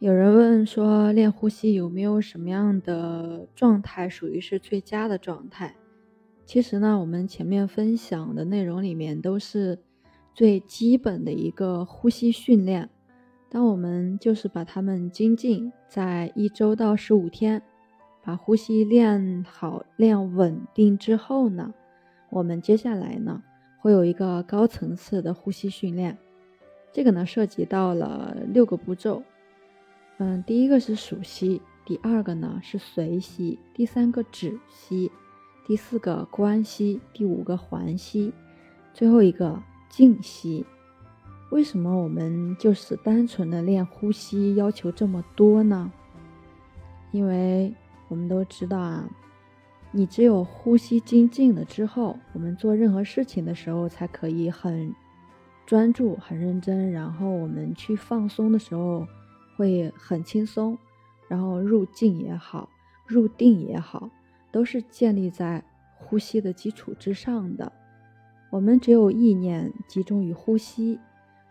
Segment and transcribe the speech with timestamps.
[0.00, 5.76] 有人问说，练呼吸有没有什么样的状态属于是最佳的状态？
[6.46, 9.78] 其实呢，我们前面分享的内容里面都是
[10.32, 12.88] 最基本的一个呼吸训练。
[13.50, 17.60] 当我们就是把它们精进，在一周到十五天，
[18.22, 21.74] 把呼吸练好、练稳定之后呢，
[22.30, 23.42] 我们接下来呢
[23.78, 26.16] 会有一个高层次的呼吸训练。
[26.90, 29.22] 这个呢涉及到了六个步骤。
[30.22, 35.10] 嗯，第一个是数息，第二个呢是随息，第三个止息，
[35.66, 38.30] 第四个观息，第五个环息，
[38.92, 40.66] 最后一个静息。
[41.48, 45.90] 为什么我们就是单纯的练呼吸要求这么多呢？
[47.12, 47.72] 因为
[48.08, 49.08] 我们都知道啊，
[49.90, 54.94] 你只有呼吸精进了之后，我们做任何事情的时候才可以很
[55.64, 59.06] 专注、很认真，然后我们去放松的时候。
[59.60, 60.78] 会很轻松，
[61.28, 62.70] 然后入静也好，
[63.06, 64.08] 入定也好，
[64.50, 65.62] 都是建立在
[65.98, 67.70] 呼吸的基础之上的。
[68.50, 70.98] 我们只有意念集中于呼吸，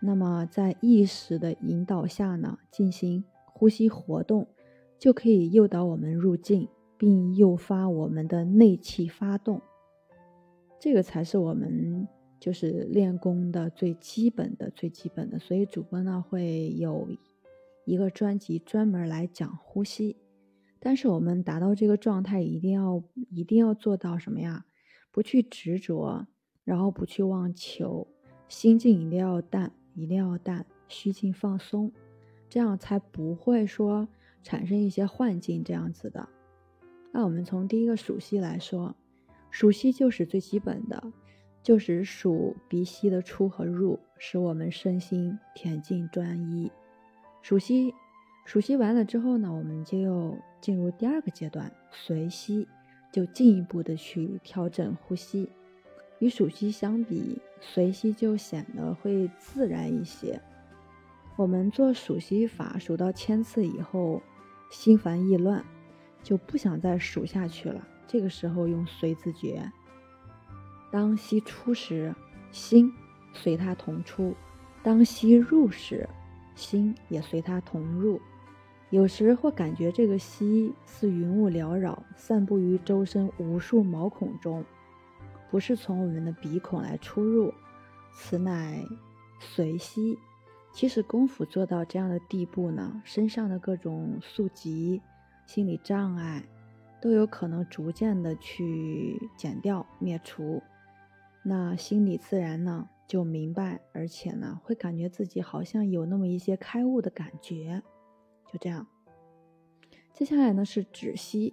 [0.00, 4.48] 那么在意识的引导下呢，进行呼吸活动，
[4.98, 6.66] 就可以诱导我们入静，
[6.98, 9.62] 并诱发我们的内气发动。
[10.80, 12.08] 这个才是我们
[12.40, 15.38] 就是练功的最基本的、最基本的。
[15.38, 17.06] 所以主播呢会有。
[17.84, 20.16] 一个专辑专门来讲呼吸，
[20.78, 24.64] 但是我们达到这个状态，一定要一定要做到什么呀？
[25.10, 26.26] 不去执着，
[26.64, 28.06] 然后不去妄求，
[28.48, 31.92] 心境一定要淡，一定要淡，虚静放松，
[32.48, 34.08] 这样才不会说
[34.42, 36.28] 产生一些幻境这样子的。
[37.12, 38.96] 那我们从第一个数息来说，
[39.50, 41.12] 数息就是最基本的，
[41.62, 46.70] 就是数鼻息的出和入，使我们身心恬静专一。
[47.42, 47.92] 数息，
[48.44, 52.68] 数息完了之后呢，我们就又进入第二个阶段，随息，
[53.10, 55.48] 就进一步的去调整呼吸。
[56.20, 60.40] 与数息相比，随息就显得会自然一些。
[61.34, 64.22] 我们做数息法，数到千次以后，
[64.70, 65.64] 心烦意乱，
[66.22, 67.84] 就不想再数下去了。
[68.06, 69.68] 这个时候用随字诀，
[70.92, 72.14] 当息出时，
[72.52, 72.92] 心
[73.32, 74.32] 随它同出；
[74.80, 76.08] 当息入时。
[76.54, 78.20] 心也随它同入，
[78.90, 84.64] 有时会感觉这个息似云雾缭绕，散布于周身无数毛孔中，
[85.50, 87.52] 不是从我们的鼻孔来出入，
[88.12, 88.84] 此乃
[89.38, 90.18] 随息。
[90.72, 95.02] 其实功夫做到这样的地步呢，身上的各种宿疾、
[95.46, 96.42] 心理障碍，
[97.00, 100.62] 都有可能逐渐的去减掉、灭除，
[101.42, 102.88] 那心理自然呢？
[103.12, 107.82] 就明白，而且呢，会感觉自己好像有那么一些开悟的感觉，
[108.50, 108.86] 就这样。
[110.14, 111.52] 接下来呢是止息，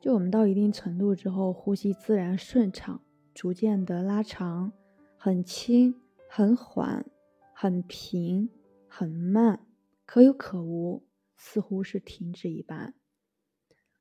[0.00, 3.02] 就我们到一定程度之后，呼吸自然顺畅，
[3.34, 4.72] 逐渐的拉长，
[5.18, 5.94] 很轻、
[6.26, 7.04] 很缓、
[7.52, 8.48] 很平、
[8.88, 9.60] 很慢，
[10.06, 12.94] 可有可无，似乎是停止一般。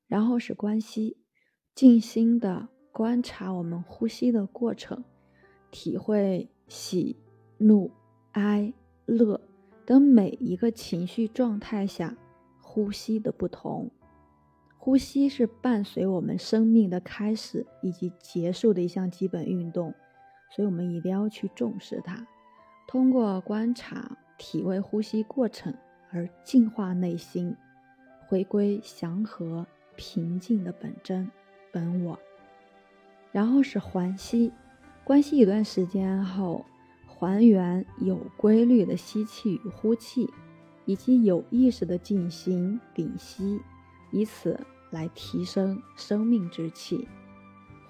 [0.07, 1.17] 然后是观息，
[1.75, 5.03] 静心的观察我们呼吸的过程，
[5.69, 6.49] 体会。
[6.67, 7.15] 喜、
[7.57, 7.91] 怒、
[8.31, 8.73] 哀、
[9.05, 9.39] 乐
[9.85, 12.15] 等每一个情绪状态下
[12.61, 13.91] 呼吸的不同，
[14.77, 19.93] 呼吸是伴随我们生命的开始以及结束的一项基本运动，
[20.49, 22.25] 所以我们一定要去重视它。
[22.87, 25.73] 通过观察、体味呼吸过程
[26.11, 27.55] 而净化内心，
[28.27, 31.29] 回归祥和平静的本真
[31.71, 32.17] 本我。
[33.31, 34.51] 然后是环吸。
[35.05, 36.65] 关系一段时间后，
[37.05, 40.29] 还原有规律的吸气与呼气，
[40.85, 43.59] 以及有意识的进行屏息，
[44.11, 44.57] 以此
[44.91, 47.05] 来提升生命之气。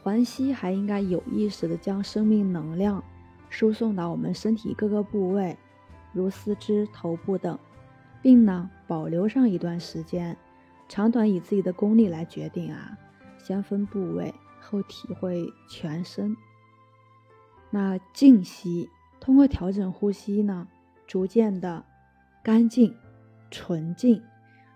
[0.01, 3.01] 环吸还应该有意识的将生命能量
[3.47, 5.56] 输送到我们身体各个部位，
[6.13, 7.57] 如四肢、头部等，
[8.24, 10.36] 并呢保留上一段时间，
[10.89, 12.98] 长短以自己的功力来决定啊，
[13.38, 16.36] 先分部位后体会全身。
[17.74, 18.88] 那静息，
[19.20, 20.68] 通过调整呼吸呢，
[21.08, 21.84] 逐渐的
[22.44, 22.96] 干净、
[23.50, 24.22] 纯净，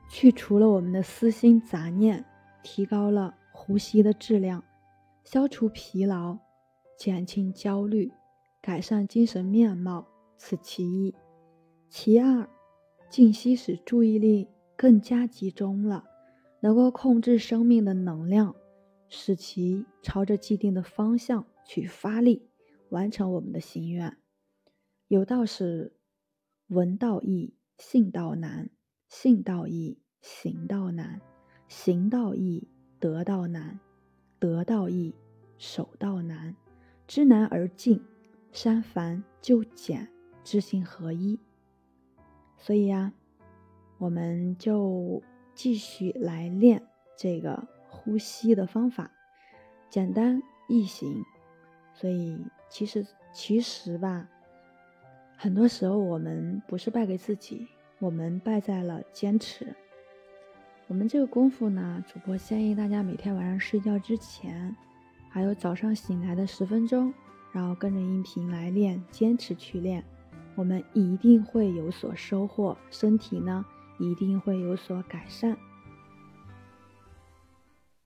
[0.10, 2.26] 去除了我们的私心杂念，
[2.64, 4.64] 提高了呼吸的质量，
[5.24, 6.40] 消除疲劳，
[6.98, 8.12] 减轻焦虑，
[8.60, 11.14] 改善精神面貌，此其一。
[11.90, 12.50] 其二，
[13.12, 16.04] 静息使注意力更加集中了，
[16.62, 18.56] 能够控制生命的能量，
[19.08, 22.50] 使其朝着既定的方向去发力。
[22.90, 24.18] 完成我们的心愿。
[25.08, 25.98] 有道是：
[26.68, 28.70] 闻道易，信道难。
[29.08, 31.22] 信道易，行道难；
[31.70, 32.68] 行道易，
[33.00, 33.80] 得道难；
[34.38, 35.16] 得道易，
[35.58, 36.54] 守道难。
[37.08, 38.04] 知难而进，
[38.52, 40.10] 删繁就简，
[40.44, 41.40] 知行合一。
[42.58, 43.14] 所以呀，
[43.98, 45.24] 我们就
[45.56, 46.86] 继续来练
[47.18, 49.10] 这个呼吸的方法，
[49.90, 51.24] 简单易行。
[51.94, 52.38] 所以
[52.70, 54.28] 其实其实吧，
[55.38, 57.68] 很多时候我们不是败给自己。
[58.00, 59.76] 我们败在了坚持。
[60.86, 64.76] 我们这个功夫呢，主播建议大家每天晚上睡觉之前，
[65.30, 67.12] 还有早上醒来的十分钟，
[67.52, 70.04] 然后跟着音频来练，坚持去练，
[70.54, 73.66] 我们一定会有所收获，身体呢
[73.98, 75.58] 一定会有所改善。